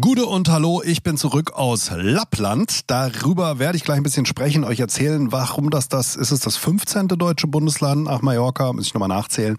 [0.00, 2.82] Gute und hallo, ich bin zurück aus Lappland.
[2.88, 6.30] Darüber werde ich gleich ein bisschen sprechen, euch erzählen, warum das das ist.
[6.30, 7.08] Es das 15.
[7.08, 9.56] deutsche Bundesland nach Mallorca, muss ich nochmal nachzählen.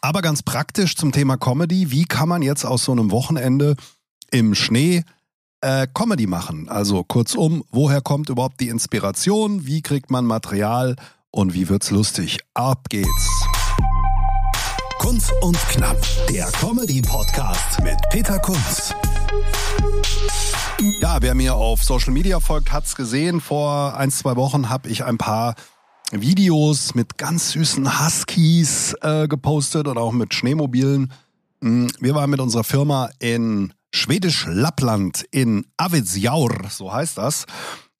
[0.00, 1.90] Aber ganz praktisch zum Thema Comedy.
[1.90, 3.76] Wie kann man jetzt aus so einem Wochenende
[4.30, 5.02] im Schnee
[5.60, 6.68] äh, Comedy machen?
[6.68, 9.66] Also kurzum, woher kommt überhaupt die Inspiration?
[9.66, 10.96] Wie kriegt man Material?
[11.30, 12.38] Und wie wird's lustig?
[12.54, 13.44] Ab geht's.
[14.98, 18.94] Kunz und Knapp, der Comedy-Podcast mit Peter Kunz.
[21.00, 23.40] Ja, wer mir auf Social Media folgt, hat's gesehen.
[23.40, 25.54] Vor ein, zwei Wochen habe ich ein paar
[26.10, 31.12] Videos mit ganz süßen Huskies äh, gepostet und auch mit Schneemobilen.
[31.60, 37.46] Mm, wir waren mit unserer Firma in Schwedisch Lappland in Avidsjaur, so heißt das.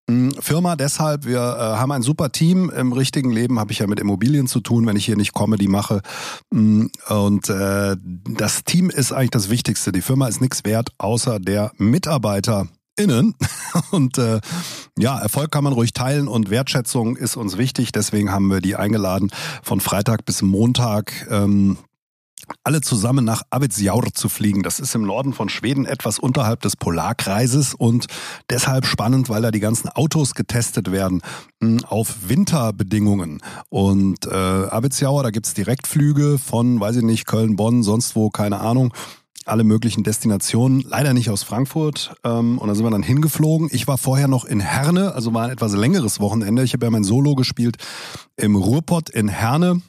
[0.06, 2.70] Mm, Firma deshalb, wir äh, haben ein super Team.
[2.70, 5.68] Im richtigen Leben habe ich ja mit Immobilien zu tun, wenn ich hier nicht Comedy
[5.68, 6.02] mache.
[6.50, 9.92] Mm, und äh, das Team ist eigentlich das Wichtigste.
[9.92, 12.68] Die Firma ist nichts wert, außer der Mitarbeiter.
[12.96, 13.34] Innen.
[13.90, 14.40] Und äh,
[14.96, 17.90] ja, Erfolg kann man ruhig teilen und Wertschätzung ist uns wichtig.
[17.90, 19.32] Deswegen haben wir die eingeladen,
[19.64, 21.76] von Freitag bis Montag ähm,
[22.62, 24.62] alle zusammen nach Avidsjaur zu fliegen.
[24.62, 28.06] Das ist im Norden von Schweden etwas unterhalb des Polarkreises und
[28.50, 31.22] deshalb spannend, weil da die ganzen Autos getestet werden
[31.60, 33.40] hm, auf Winterbedingungen.
[33.68, 38.60] Und äh, Avidsjaur, da gibt's Direktflüge von, weiß ich nicht, Köln, Bonn, sonst wo, keine
[38.60, 38.92] Ahnung
[39.46, 42.14] alle möglichen Destinationen, leider nicht aus Frankfurt.
[42.24, 43.68] Ähm, und da sind wir dann hingeflogen.
[43.72, 46.64] Ich war vorher noch in Herne, also war ein etwas längeres Wochenende.
[46.64, 47.76] Ich habe ja mein Solo gespielt
[48.36, 49.82] im Ruhrpott in Herne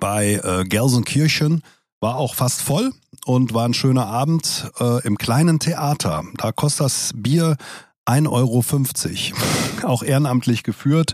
[0.00, 1.62] bei äh, Gelsenkirchen.
[2.00, 2.92] War auch fast voll
[3.24, 6.24] und war ein schöner Abend äh, im kleinen Theater.
[6.36, 7.56] Da kostet das Bier
[8.06, 8.62] 1,50 Euro.
[9.82, 11.12] auch ehrenamtlich geführt.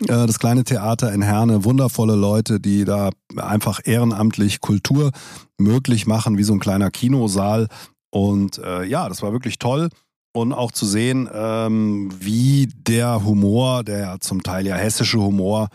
[0.00, 5.12] Äh, das kleine Theater in Herne, wundervolle Leute, die da einfach ehrenamtlich Kultur
[5.58, 7.68] möglich machen, wie so ein kleiner Kinosaal.
[8.10, 9.88] Und äh, ja, das war wirklich toll.
[10.32, 15.68] Und auch zu sehen, ähm, wie der Humor, der zum Teil ja hessische Humor,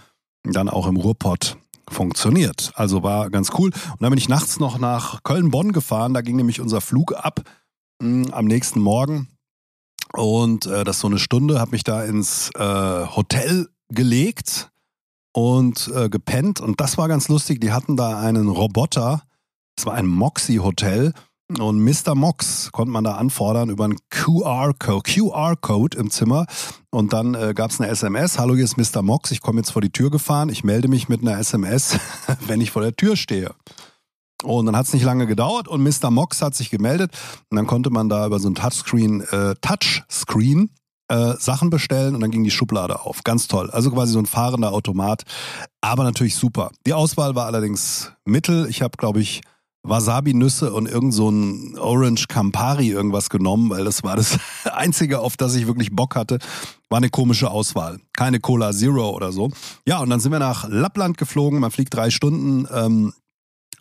[0.44, 1.58] dann auch im Ruhrpott
[1.90, 2.72] funktioniert.
[2.76, 3.70] Also war ganz cool.
[3.70, 6.14] Und dann bin ich nachts noch nach Köln-Bonn gefahren.
[6.14, 7.42] Da ging nämlich unser Flug ab
[8.02, 9.28] mh, hm, am nächsten Morgen.
[10.14, 12.64] Und äh, das so eine Stunde, habe mich da ins äh,
[13.16, 14.72] Hotel gelegt
[15.34, 16.60] und äh, gepennt.
[16.60, 17.62] Und das war ganz lustig.
[17.62, 19.24] Die hatten da einen Roboter.
[19.78, 21.14] Es war ein Moxie-Hotel.
[21.58, 22.14] Und Mr.
[22.14, 26.46] Mox konnte man da anfordern über einen QR-Code QR -Code im Zimmer.
[26.92, 28.38] Und dann äh, gab es eine SMS.
[28.38, 29.02] Hallo, hier ist Mr.
[29.02, 29.32] Mox.
[29.32, 30.50] Ich komme jetzt vor die Tür gefahren.
[30.50, 31.98] Ich melde mich mit einer SMS,
[32.48, 33.52] wenn ich vor der Tür stehe.
[34.44, 36.12] Und dann hat es nicht lange gedauert und Mr.
[36.12, 37.12] Mox hat sich gemeldet.
[37.50, 40.70] Und dann konnte man da über so ein Touchscreen, äh, Touchscreen
[41.10, 43.24] äh, Sachen bestellen und dann ging die Schublade auf.
[43.24, 43.72] Ganz toll.
[43.72, 45.24] Also quasi so ein fahrender Automat.
[45.82, 46.70] Aber natürlich super.
[46.86, 48.68] Die Auswahl war allerdings mittel.
[48.70, 49.42] Ich habe, glaube ich,
[49.84, 54.38] Wasabi-Nüsse und irgend so ein Orange Campari irgendwas genommen, weil das war das
[54.72, 56.40] Einzige, auf das ich wirklich Bock hatte.
[56.90, 58.00] War eine komische Auswahl.
[58.14, 59.52] Keine Cola Zero oder so.
[59.86, 61.60] Ja, und dann sind wir nach Lappland geflogen.
[61.60, 63.14] Man fliegt drei Stunden ähm,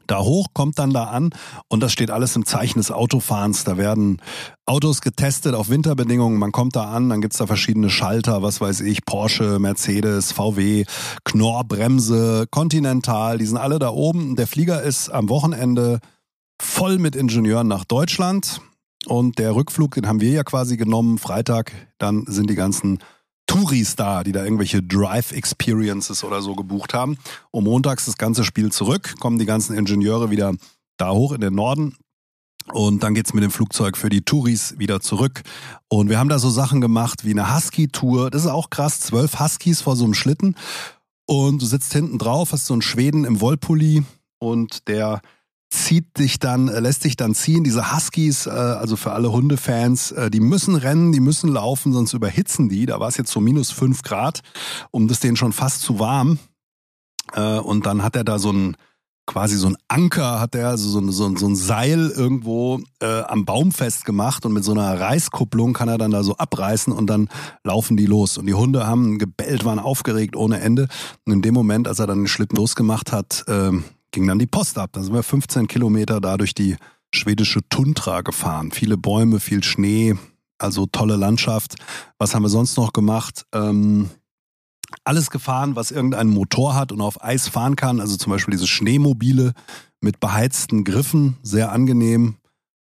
[0.08, 1.30] da hoch, kommt dann da an
[1.68, 3.64] und das steht alles im Zeichen des Autofahrens.
[3.64, 4.20] Da werden
[4.66, 6.38] Autos getestet auf Winterbedingungen.
[6.38, 10.84] Man kommt da an, dann gibt's da verschiedene Schalter, was weiß ich, Porsche, Mercedes, VW,
[11.24, 14.36] Knorr, Bremse, Continental, die sind alle da oben.
[14.36, 16.00] Der Flieger ist am Wochenende
[16.60, 18.60] voll mit Ingenieuren nach Deutschland.
[19.06, 22.98] Und der Rückflug, den haben wir ja quasi genommen, Freitag, dann sind die ganzen
[23.48, 27.18] Touris da, die da irgendwelche Drive-Experiences oder so gebucht haben.
[27.50, 30.54] Und montags das ganze Spiel zurück, kommen die ganzen Ingenieure wieder
[30.98, 31.96] da hoch in den Norden.
[32.72, 35.42] Und dann geht's mit dem Flugzeug für die Touris wieder zurück.
[35.88, 38.30] Und wir haben da so Sachen gemacht wie eine Husky-Tour.
[38.30, 39.00] Das ist auch krass.
[39.00, 40.54] Zwölf Huskies vor so einem Schlitten.
[41.26, 44.04] Und du sitzt hinten drauf, hast so einen Schweden im Wollpulli
[44.38, 45.20] und der
[45.70, 47.64] zieht dich dann, äh, lässt sich dann ziehen.
[47.64, 52.14] Diese Huskies, äh, also für alle Hundefans, äh, die müssen rennen, die müssen laufen, sonst
[52.14, 52.86] überhitzen die.
[52.86, 54.40] Da war es jetzt so minus fünf Grad
[54.90, 56.38] und das denen schon fast zu warm.
[57.34, 58.74] Und dann hat er da so ein,
[59.26, 63.44] quasi so ein Anker, hat er, also so, so, so ein Seil irgendwo äh, am
[63.44, 67.28] Baum festgemacht und mit so einer Reißkupplung kann er dann da so abreißen und dann
[67.64, 68.38] laufen die los.
[68.38, 70.88] Und die Hunde haben gebellt, waren aufgeregt ohne Ende.
[71.26, 73.72] Und in dem Moment, als er dann den Schlitten losgemacht hat, äh,
[74.10, 74.90] ging dann die Post ab.
[74.92, 76.76] Da sind wir 15 Kilometer da durch die
[77.14, 78.70] schwedische Tundra gefahren.
[78.72, 80.16] Viele Bäume, viel Schnee,
[80.58, 81.76] Also tolle Landschaft.
[82.18, 83.46] Was haben wir sonst noch gemacht?
[83.52, 84.10] Ähm,
[85.04, 88.00] alles gefahren, was irgendeinen Motor hat und auf Eis fahren kann.
[88.00, 89.52] Also zum Beispiel diese Schneemobile
[90.00, 92.36] mit beheizten Griffen, sehr angenehm.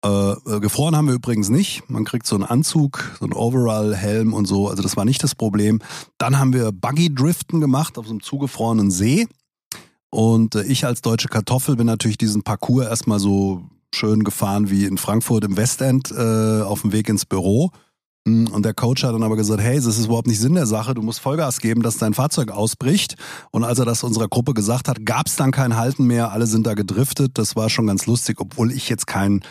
[0.03, 1.89] Äh, äh, gefroren haben wir übrigens nicht.
[1.89, 4.67] Man kriegt so einen Anzug, so einen Overall-Helm und so.
[4.67, 5.79] Also das war nicht das Problem.
[6.17, 9.27] Dann haben wir Buggy-Driften gemacht auf so einem zugefrorenen See.
[10.13, 13.63] Und äh, ich als deutsche Kartoffel bin natürlich diesen Parcours erstmal so
[13.95, 17.71] schön gefahren wie in Frankfurt im Westend äh, auf dem Weg ins Büro.
[18.25, 20.67] Mm, und der Coach hat dann aber gesagt, hey, das ist überhaupt nicht Sinn der
[20.67, 23.15] Sache, du musst Vollgas geben, dass dein Fahrzeug ausbricht.
[23.49, 26.45] Und als er das unserer Gruppe gesagt hat, gab es dann kein Halten mehr, alle
[26.45, 27.31] sind da gedriftet.
[27.39, 29.41] Das war schon ganz lustig, obwohl ich jetzt kein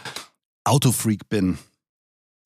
[0.62, 1.58] Autofreak bin.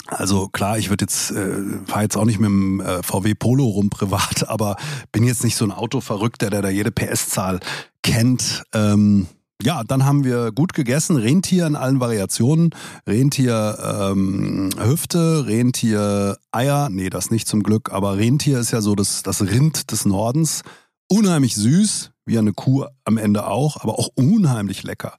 [0.07, 3.65] Also klar, ich würde jetzt, äh, fahre jetzt auch nicht mit dem äh, VW Polo
[3.65, 4.77] rum privat, aber
[5.13, 7.61] bin jetzt nicht so ein Autoverrückter, der da jede PS-Zahl
[8.07, 8.63] kennt.
[8.73, 9.27] Ähm,
[9.63, 12.71] ja, dann haben wir gut gegessen, Rentier in allen Variationen,
[13.07, 18.95] Rentier ähm, Hüfte, Rentier Eier, nee, das nicht zum Glück, aber Rentier ist ja so
[18.95, 20.63] das, das Rind des Nordens,
[21.11, 25.15] unheimlich süß, wie eine Kuh am Ende auch, aber auch unheimlich lecker.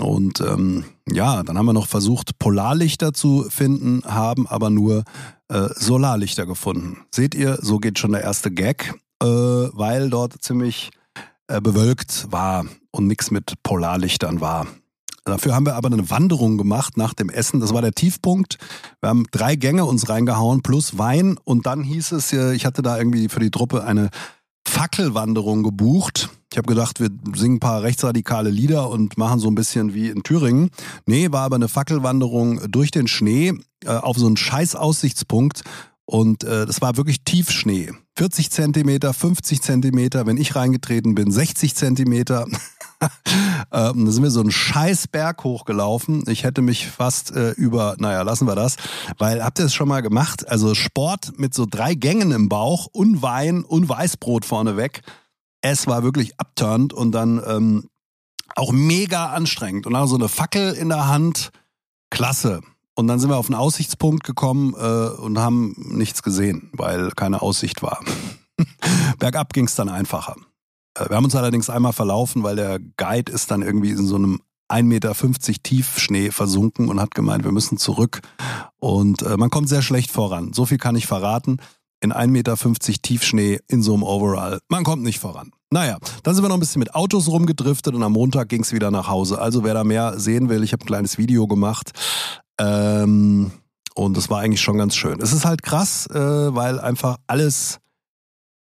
[0.00, 5.04] Und ähm, ja, dann haben wir noch versucht, Polarlichter zu finden, haben aber nur
[5.48, 6.98] äh, Solarlichter gefunden.
[7.14, 10.90] Seht ihr, so geht schon der erste Gag, äh, weil dort ziemlich
[11.48, 14.66] äh, bewölkt war und nichts mit Polarlichtern war.
[15.24, 17.58] Dafür haben wir aber eine Wanderung gemacht nach dem Essen.
[17.58, 18.58] Das war der Tiefpunkt.
[19.00, 22.96] Wir haben drei Gänge uns reingehauen plus Wein und dann hieß es, ich hatte da
[22.96, 24.10] irgendwie für die Truppe eine
[24.66, 26.28] Fackelwanderung gebucht.
[26.52, 30.08] Ich habe gedacht, wir singen ein paar rechtsradikale Lieder und machen so ein bisschen wie
[30.08, 30.70] in Thüringen.
[31.06, 33.54] Nee, war aber eine Fackelwanderung durch den Schnee
[33.84, 35.62] äh, auf so einen scheiß Aussichtspunkt
[36.06, 37.90] und äh, das war wirklich Tiefschnee.
[38.16, 42.46] 40 Zentimeter, 50 Zentimeter, wenn ich reingetreten bin, 60 Zentimeter.
[43.72, 46.22] ähm, da sind wir so einen scheiß Berg hochgelaufen.
[46.28, 48.76] Ich hätte mich fast äh, über, naja, lassen wir das.
[49.18, 50.48] Weil, habt ihr es schon mal gemacht?
[50.48, 55.02] Also Sport mit so drei Gängen im Bauch und Wein und Weißbrot vorneweg.
[55.60, 57.88] Es war wirklich abturnt und dann ähm,
[58.54, 59.86] auch mega anstrengend.
[59.86, 61.50] Und dann so eine Fackel in der Hand.
[62.10, 62.60] Klasse.
[62.96, 67.42] Und dann sind wir auf einen Aussichtspunkt gekommen äh, und haben nichts gesehen, weil keine
[67.42, 68.00] Aussicht war.
[69.18, 70.34] Bergab ging es dann einfacher.
[70.94, 74.16] Äh, wir haben uns allerdings einmal verlaufen, weil der Guide ist dann irgendwie in so
[74.16, 74.40] einem
[74.70, 75.14] 1,50 Meter
[75.62, 78.20] Tiefschnee versunken und hat gemeint, wir müssen zurück.
[78.78, 80.54] Und äh, man kommt sehr schlecht voran.
[80.54, 81.58] So viel kann ich verraten.
[82.00, 82.56] In 1,50 Meter
[83.02, 84.58] Tiefschnee in so einem Overall.
[84.68, 85.52] Man kommt nicht voran.
[85.70, 88.72] Naja, dann sind wir noch ein bisschen mit Autos rumgedriftet und am Montag ging es
[88.72, 89.40] wieder nach Hause.
[89.40, 91.92] Also wer da mehr sehen will, ich habe ein kleines Video gemacht.
[92.58, 93.52] Ähm,
[93.94, 95.20] und das war eigentlich schon ganz schön.
[95.20, 97.80] Es ist halt krass, äh, weil einfach alles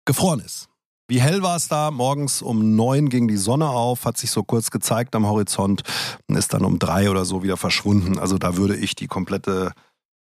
[0.05, 0.67] gefroren ist.
[1.07, 1.91] Wie hell war es da?
[1.91, 5.83] Morgens um neun ging die Sonne auf, hat sich so kurz gezeigt am Horizont
[6.27, 8.17] und ist dann um drei oder so wieder verschwunden.
[8.17, 9.73] Also da würde ich die komplette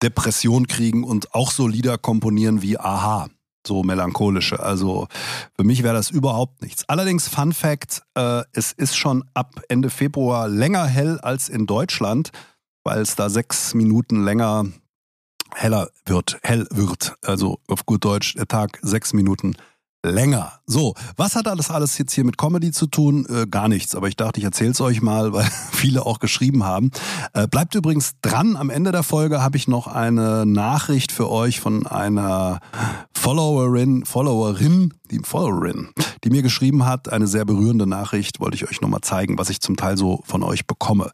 [0.02, 3.30] Depression kriegen und auch so Lieder komponieren wie Aha.
[3.66, 4.60] So melancholische.
[4.60, 5.08] Also
[5.56, 6.84] für mich wäre das überhaupt nichts.
[6.90, 12.32] Allerdings Fun Fact, äh, es ist schon ab Ende Februar länger hell als in Deutschland
[12.84, 14.66] weil es da sechs Minuten länger
[15.54, 17.16] heller wird, hell wird.
[17.22, 19.56] Also auf gut Deutsch, der Tag sechs Minuten
[20.06, 20.60] länger.
[20.66, 23.26] So, was hat das alles jetzt hier mit Comedy zu tun?
[23.30, 26.64] Äh, gar nichts, aber ich dachte, ich erzähle es euch mal, weil viele auch geschrieben
[26.64, 26.92] haben.
[27.34, 31.60] Äh, bleibt übrigens dran, am Ende der Folge habe ich noch eine Nachricht für euch
[31.60, 32.60] von einer
[33.14, 35.90] Followerin, Followerin, die Followerin,
[36.24, 39.62] die mir geschrieben hat, eine sehr berührende Nachricht, wollte ich euch nochmal zeigen, was ich
[39.62, 41.12] zum Teil so von euch bekomme.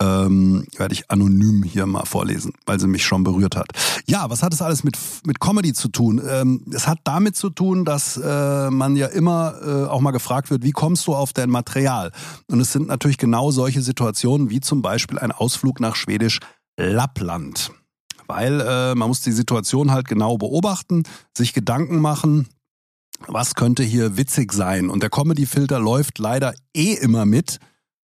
[0.00, 3.68] Ähm, werde ich anonym hier mal vorlesen, weil sie mich schon berührt hat.
[4.06, 6.20] Ja, was hat es alles mit, mit Comedy zu tun?
[6.28, 10.50] Ähm, es hat damit zu tun, dass äh, man ja immer äh, auch mal gefragt
[10.50, 12.12] wird, wie kommst du auf dein Material?
[12.50, 16.40] Und es sind natürlich genau solche Situationen wie zum Beispiel ein Ausflug nach Schwedisch
[16.76, 17.72] Lappland.
[18.28, 21.04] Weil äh, man muss die Situation halt genau beobachten,
[21.36, 22.46] sich Gedanken machen,
[23.26, 24.90] was könnte hier witzig sein?
[24.90, 27.58] Und der Comedy-Filter läuft leider eh immer mit.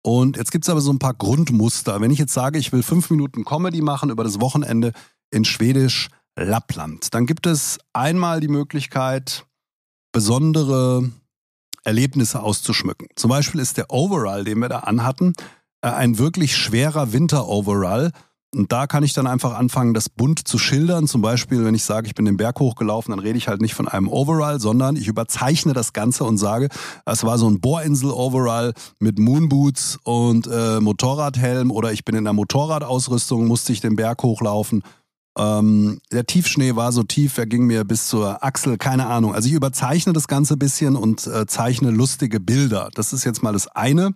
[0.02, 2.00] Und jetzt gibt's aber so ein paar Grundmuster.
[2.00, 4.92] Wenn ich jetzt sage, ich will fünf Minuten Comedy machen über das Wochenende
[5.30, 9.46] in Schwedisch Lappland, dann gibt es einmal die Möglichkeit,
[10.12, 11.10] besondere
[11.84, 13.08] Erlebnisse auszuschmücken.
[13.14, 15.34] Zum Beispiel ist der Overall, den wir da anhatten,
[15.82, 18.10] äh, ein wirklich schwerer Winter-Overall
[18.54, 21.06] und da kann ich dann einfach anfangen, das bunt zu schildern.
[21.06, 23.74] Zum Beispiel, wenn ich sage, ich bin den Berg hochgelaufen, dann rede ich halt nicht
[23.74, 26.68] von einem Overall, sondern ich überzeichne das Ganze und sage,
[27.04, 32.32] es war so ein Bohrinsel-Overall mit Moonboots und äh, Motorradhelm oder ich bin in der
[32.32, 34.82] Motorradausrüstung, musste ich den Berg hochlaufen.
[35.36, 39.34] Ähm, der Tiefschnee war so tief, er ging mir bis zur Achsel, keine Ahnung.
[39.34, 42.90] Also ich überzeichne das Ganze ein bisschen und äh, zeichne lustige Bilder.
[42.94, 44.14] Das ist jetzt mal das eine.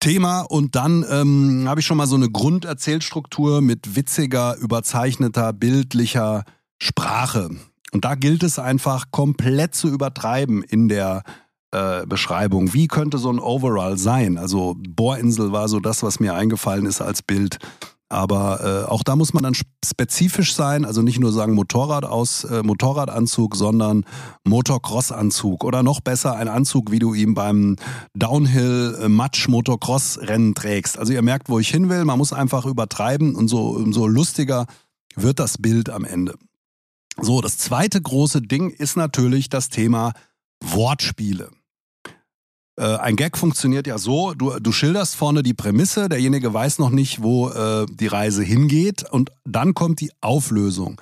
[0.00, 6.44] Thema und dann ähm, habe ich schon mal so eine Grunderzählstruktur mit witziger, überzeichneter, bildlicher
[6.78, 7.50] Sprache.
[7.92, 11.22] Und da gilt es einfach komplett zu übertreiben in der
[11.72, 12.72] äh, Beschreibung.
[12.72, 14.38] Wie könnte so ein Overall sein?
[14.38, 17.58] Also Bohrinsel war so das, was mir eingefallen ist als Bild.
[18.10, 22.42] Aber äh, auch da muss man dann spezifisch sein, also nicht nur sagen Motorrad aus
[22.42, 24.04] äh, Motorradanzug, sondern
[24.44, 27.76] Motocross-Anzug oder noch besser ein Anzug, wie du ihn beim
[28.14, 30.98] Downhill äh, Matsch Motocross Rennen trägst.
[30.98, 32.04] Also ihr merkt, wo ich hin will.
[32.04, 34.66] Man muss einfach übertreiben und so so lustiger
[35.14, 36.34] wird das Bild am Ende.
[37.20, 40.12] So, das zweite große Ding ist natürlich das Thema
[40.64, 41.50] Wortspiele.
[42.80, 46.90] Äh, ein Gag funktioniert ja so, du, du schilderst vorne die Prämisse, derjenige weiß noch
[46.90, 49.04] nicht, wo äh, die Reise hingeht.
[49.10, 51.00] Und dann kommt die Auflösung.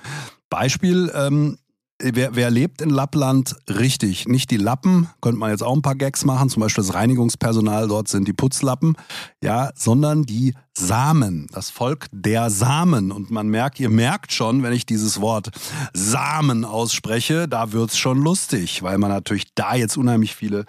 [0.49, 1.57] Beispiel, ähm,
[2.01, 3.57] Wer, wer lebt in Lappland?
[3.67, 4.25] Richtig?
[4.25, 7.89] Nicht die Lappen, könnte man jetzt auch ein paar Gags machen, zum Beispiel das Reinigungspersonal,
[7.89, 8.95] dort sind die Putzlappen,
[9.43, 13.11] ja, sondern die Samen, das Volk der Samen.
[13.11, 15.49] Und man merkt, ihr merkt schon, wenn ich dieses Wort
[15.93, 20.63] Samen ausspreche, da wird's schon lustig, weil man natürlich da jetzt unheimlich viele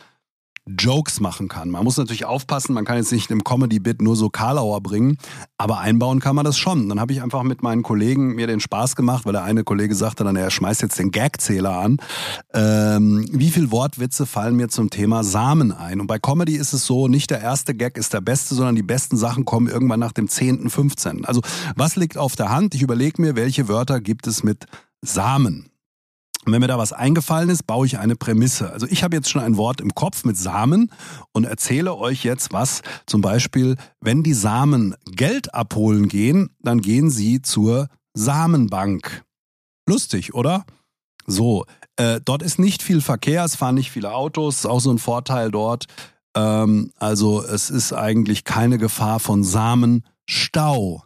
[0.67, 1.71] Jokes machen kann.
[1.71, 5.17] Man muss natürlich aufpassen, man kann jetzt nicht im Comedy-Bit nur so Karlauer bringen,
[5.59, 6.88] aber einbauen kann man das schon.
[6.88, 9.95] Dann habe ich einfach mit meinen Kollegen mir den Spaß gemacht, weil der eine Kollege
[9.95, 11.97] sagte dann, er schmeißt jetzt den Gagzähler an.
[12.52, 16.00] Ähm, wie viel Wortwitze fallen mir zum Thema Samen ein?
[16.00, 18.83] Und bei Comedy ist es so, nicht der erste Gag ist der beste, sondern die
[18.83, 21.25] besten Sachen kommen irgendwann nach dem 10., 15.
[21.25, 21.40] Also
[21.75, 22.75] was liegt auf der Hand?
[22.75, 24.67] Ich überlege mir, welche Wörter gibt es mit
[25.02, 25.71] Samen?
[26.47, 28.73] Und wenn mir da was eingefallen ist, baue ich eine Prämisse.
[28.73, 30.90] Also ich habe jetzt schon ein Wort im Kopf mit Samen
[31.32, 32.80] und erzähle euch jetzt was.
[33.06, 39.23] Zum Beispiel, wenn die Samen Geld abholen gehen, dann gehen sie zur Samenbank.
[39.87, 40.64] Lustig, oder?
[41.26, 41.66] So,
[41.97, 44.99] äh, dort ist nicht viel Verkehr, es fahren nicht viele Autos, ist auch so ein
[44.99, 45.85] Vorteil dort.
[46.35, 51.04] Ähm, also es ist eigentlich keine Gefahr von Samenstau.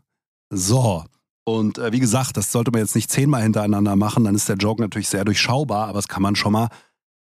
[0.50, 1.04] So,
[1.44, 4.56] und äh, wie gesagt, das sollte man jetzt nicht zehnmal hintereinander machen, dann ist der
[4.56, 6.68] Joke natürlich sehr durchschaubar, aber das kann man schon mal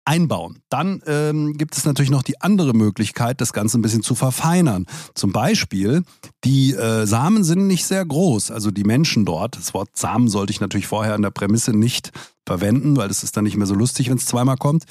[0.08, 0.62] einbauen.
[0.70, 4.86] Dann ähm, gibt es natürlich noch die andere Möglichkeit, das Ganze ein bisschen zu verfeinern.
[5.14, 6.02] Zum Beispiel,
[6.44, 9.56] die äh, Samen sind nicht sehr groß, also die Menschen dort.
[9.56, 12.10] Das Wort Samen sollte ich natürlich vorher in der Prämisse nicht
[12.46, 14.84] verwenden, weil es ist dann nicht mehr so lustig, wenn es zweimal kommt.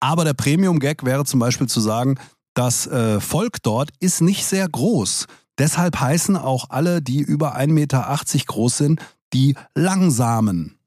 [0.00, 2.18] Aber der Premium-Gag wäre zum Beispiel zu sagen,
[2.54, 5.26] das äh, Volk dort ist nicht sehr groß.
[5.58, 9.00] Deshalb heißen auch alle, die über 1,80 Meter groß sind,
[9.32, 10.78] die Langsamen.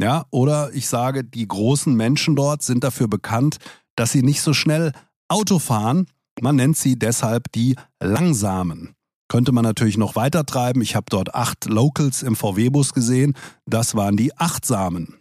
[0.00, 3.58] Ja, oder ich sage, die großen Menschen dort sind dafür bekannt,
[3.96, 4.92] dass sie nicht so schnell
[5.28, 6.06] Auto fahren.
[6.40, 8.94] Man nennt sie deshalb die Langsamen.
[9.28, 10.82] Könnte man natürlich noch weiter treiben.
[10.82, 13.34] Ich habe dort acht Locals im VW-Bus gesehen.
[13.66, 15.14] Das waren die Achtsamen.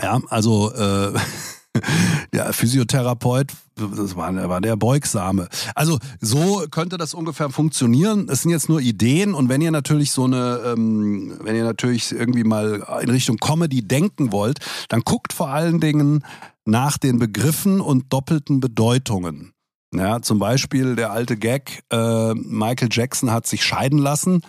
[0.00, 1.12] Ja, also äh,
[2.32, 5.48] der Physiotherapeut, das war, war der Beugsame.
[5.74, 8.28] Also so könnte das ungefähr funktionieren.
[8.28, 12.12] Es sind jetzt nur Ideen und wenn ihr natürlich so eine, ähm, wenn ihr natürlich
[12.12, 14.58] irgendwie mal in Richtung Comedy denken wollt,
[14.88, 16.24] dann guckt vor allen Dingen
[16.64, 19.52] nach den Begriffen und doppelten Bedeutungen.
[19.94, 24.42] Ja, zum Beispiel der alte Gag, äh, Michael Jackson hat sich scheiden lassen,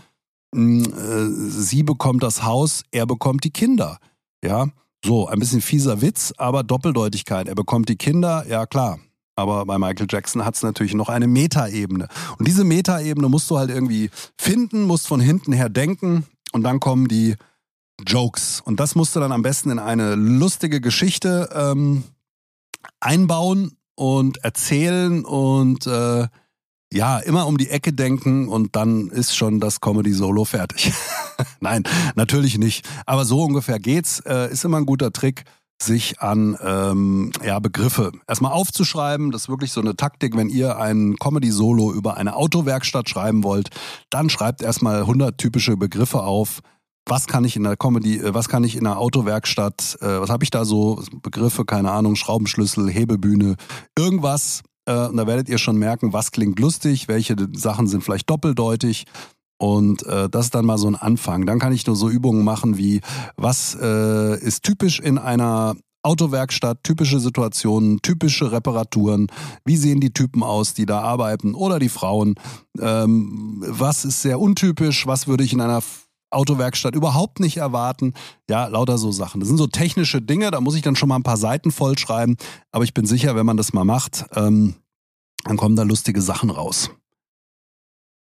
[0.54, 4.00] hm, äh, sie bekommt das Haus, er bekommt die Kinder.
[4.44, 4.68] Ja,
[5.04, 7.48] so, ein bisschen fieser Witz, aber Doppeldeutigkeit.
[7.48, 9.00] Er bekommt die Kinder, ja klar.
[9.36, 12.10] Aber bei Michael Jackson hat es natürlich noch eine Metaebene.
[12.38, 16.82] Und diese Metaebene musst du halt irgendwie finden, musst von hinten her denken und dann
[16.82, 17.36] kommen die
[18.06, 18.62] Jokes.
[18.62, 22.04] Und das musst du dann am besten in eine lustige Geschichte ähm,
[23.00, 26.28] einbauen und erzählen und äh,
[26.92, 30.92] ja, immer um die Ecke denken und dann ist schon das Comedy-Solo fertig.
[31.60, 31.84] Nein,
[32.16, 32.88] natürlich nicht.
[33.06, 34.20] Aber so ungefähr geht's.
[34.22, 35.44] Äh, ist immer ein guter Trick,
[35.82, 39.32] sich an ähm, ja, Begriffe erstmal aufzuschreiben.
[39.32, 43.70] Das ist wirklich so eine Taktik, wenn ihr ein Comedy-Solo über eine Autowerkstatt schreiben wollt,
[44.10, 46.60] dann schreibt erstmal 100 typische Begriffe auf.
[47.08, 50.30] Was kann ich in der Comedy, äh, was kann ich in der Autowerkstatt, äh, was
[50.30, 51.02] habe ich da so?
[51.22, 53.56] Begriffe, keine Ahnung, Schraubenschlüssel, Hebebühne,
[53.98, 58.30] irgendwas, äh, und da werdet ihr schon merken, was klingt lustig, welche Sachen sind vielleicht
[58.30, 59.06] doppeldeutig.
[59.60, 61.46] Und äh, das ist dann mal so ein Anfang.
[61.46, 63.02] Dann kann ich nur so Übungen machen wie,
[63.36, 69.28] was äh, ist typisch in einer Autowerkstatt, typische Situationen, typische Reparaturen.
[69.66, 72.36] Wie sehen die Typen aus, die da arbeiten oder die Frauen?
[72.80, 75.06] Ähm, was ist sehr untypisch?
[75.08, 75.84] Was würde ich in einer
[76.32, 78.14] Autowerkstatt überhaupt nicht erwarten.
[78.50, 79.40] Ja, lauter so Sachen.
[79.40, 82.38] Das sind so technische Dinge, da muss ich dann schon mal ein paar Seiten vollschreiben.
[82.72, 84.76] Aber ich bin sicher, wenn man das mal macht, ähm,
[85.46, 86.92] dann kommen da lustige Sachen raus.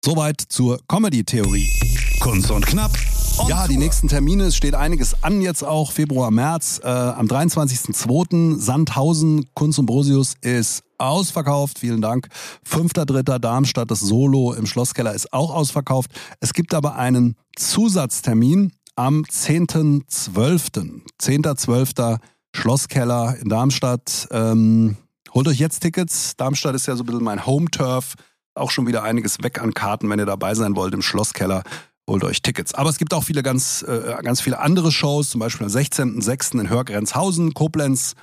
[0.05, 1.71] Soweit zur Comedy-Theorie.
[2.19, 2.91] Kunst und knapp.
[3.39, 6.81] On ja, die nächsten Termine, es steht einiges an jetzt auch, Februar, März.
[6.83, 8.59] Äh, am 23.02.
[8.59, 11.79] Sandhausen, Kunst und Brosius ist ausverkauft.
[11.79, 12.27] Vielen Dank.
[12.65, 16.11] Fünfter, dritter Darmstadt, das Solo im Schlosskeller ist auch ausverkauft.
[16.41, 21.03] Es gibt aber einen Zusatztermin am 10.12.
[21.21, 22.19] 10.12.
[22.53, 24.27] Schlosskeller in Darmstadt.
[24.33, 24.97] Ähm,
[25.33, 26.37] holt euch jetzt Tickets.
[26.37, 28.17] Darmstadt ist ja so ein bisschen mein Home-Turf.
[28.55, 31.63] Auch schon wieder einiges weg an Karten, wenn ihr dabei sein wollt im Schlosskeller
[32.09, 32.75] holt euch Tickets.
[32.75, 36.61] Aber es gibt auch viele ganz, äh, ganz viele andere Shows, zum Beispiel am 16.06.
[36.61, 38.15] in Hörgrenzhausen, Koblenz,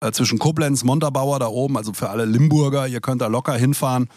[0.00, 4.08] äh, zwischen Koblenz, Montabaur da oben, also für alle Limburger, ihr könnt da locker hinfahren.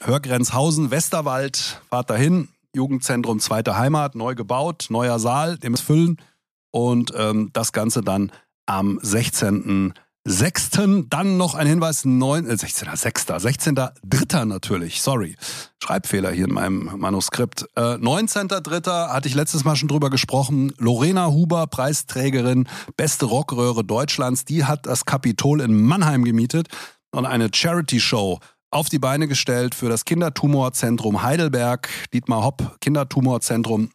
[0.00, 6.18] Hörgrenzhausen, Westerwald, fahrt dahin, Jugendzentrum Zweite Heimat, neu gebaut, neuer Saal, dem ist füllen.
[6.70, 8.30] Und ähm, das Ganze dann
[8.66, 9.94] am 16.
[10.30, 12.94] Sechsten, dann noch ein Hinweis, neun, äh, 16.
[12.96, 13.74] Sechster, 16.
[14.04, 15.36] Dritter natürlich, sorry.
[15.82, 17.64] Schreibfehler hier in meinem Manuskript.
[17.76, 18.48] Äh, 19.
[18.48, 20.74] Dritter hatte ich letztes Mal schon drüber gesprochen.
[20.76, 22.68] Lorena Huber, Preisträgerin,
[22.98, 26.68] beste Rockröhre Deutschlands, die hat das Kapitol in Mannheim gemietet
[27.10, 28.38] und eine Charity-Show
[28.70, 33.88] auf die Beine gestellt für das Kindertumorzentrum Heidelberg, Dietmar Hopp Kindertumorzentrum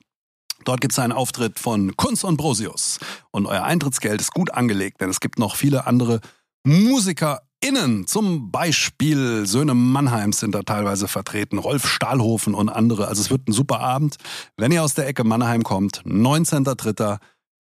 [0.66, 3.00] Dort gibt es einen Auftritt von Kunz und Brosius.
[3.32, 6.22] Und euer Eintrittsgeld ist gut angelegt, denn es gibt noch viele andere
[6.64, 8.08] MusikerInnen.
[8.08, 13.08] Zum Beispiel Söhne Mannheims sind da teilweise vertreten, Rolf Stahlhofen und andere.
[13.08, 14.18] Also es wird ein super Abend.
[14.58, 17.20] Wenn ihr aus der Ecke Mannheim kommt, 19.03.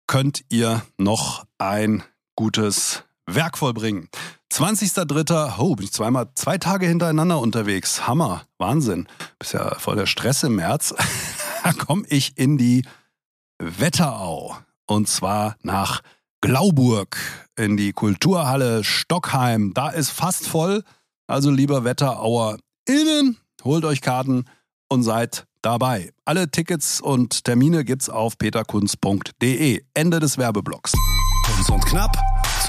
[0.07, 2.03] könnt ihr noch ein
[2.35, 4.09] gutes Werk vollbringen.
[4.51, 5.59] 20.03.
[5.59, 8.07] Oh, bin ich zweimal, zwei Tage hintereinander unterwegs.
[8.07, 8.43] Hammer.
[8.57, 9.07] Wahnsinn.
[9.37, 10.95] Bist ja voll der Stress im März.
[11.63, 12.83] da komme ich in die
[13.59, 14.57] Wetterau.
[14.87, 16.01] Und zwar nach
[16.41, 17.17] Glauburg
[17.55, 19.73] in die Kulturhalle Stockheim.
[19.73, 20.83] Da ist fast voll.
[21.27, 24.45] Also lieber Wetterauer innen, holt euch Karten
[24.87, 26.11] und seid dabei.
[26.25, 29.83] Alle Tickets und Termine gibt's auf peterkunz.de.
[29.93, 30.93] Ende des Werbeblocks.
[31.45, 32.17] Kunz und knapp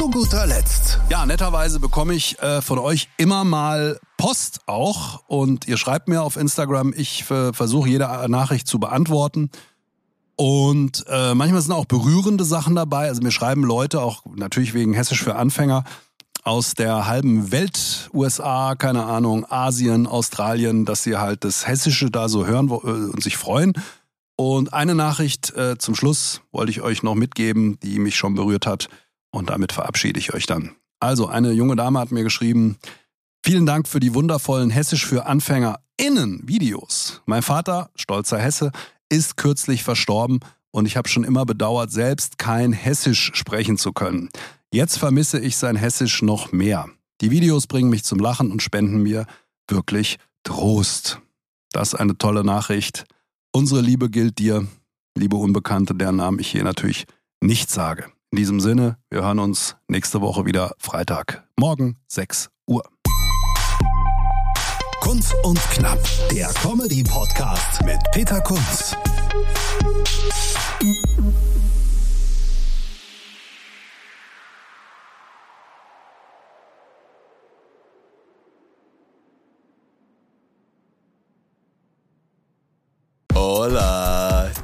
[0.00, 0.98] zu guter Letzt.
[1.10, 6.22] Ja, netterweise bekomme ich äh, von euch immer mal Post auch und ihr schreibt mir
[6.22, 6.94] auf Instagram.
[6.96, 9.50] Ich äh, versuche jede Nachricht zu beantworten.
[10.36, 13.08] Und äh, manchmal sind auch berührende Sachen dabei.
[13.08, 15.84] Also mir schreiben Leute auch natürlich wegen Hessisch für Anfänger
[16.44, 22.30] aus der halben Welt, USA, keine Ahnung, Asien, Australien, dass sie halt das Hessische da
[22.30, 23.74] so hören äh, und sich freuen.
[24.34, 28.64] Und eine Nachricht äh, zum Schluss wollte ich euch noch mitgeben, die mich schon berührt
[28.64, 28.88] hat.
[29.30, 30.72] Und damit verabschiede ich euch dann.
[30.98, 32.76] Also, eine junge Dame hat mir geschrieben,
[33.44, 37.22] vielen Dank für die wundervollen Hessisch für AnfängerInnen Videos.
[37.26, 38.72] Mein Vater, stolzer Hesse,
[39.08, 40.40] ist kürzlich verstorben
[40.70, 44.28] und ich habe schon immer bedauert, selbst kein Hessisch sprechen zu können.
[44.72, 46.88] Jetzt vermisse ich sein Hessisch noch mehr.
[47.20, 49.26] Die Videos bringen mich zum Lachen und spenden mir
[49.68, 51.20] wirklich Trost.
[51.72, 53.04] Das ist eine tolle Nachricht.
[53.52, 54.66] Unsere Liebe gilt dir,
[55.16, 57.06] liebe Unbekannte, deren Namen ich hier natürlich
[57.40, 58.06] nicht sage.
[58.32, 62.84] In diesem Sinne, wir hören uns nächste Woche wieder Freitag, morgen 6 Uhr.
[65.00, 65.98] Kunz und Knapp,
[66.30, 68.94] der Comedy-Podcast mit Peter Kunz.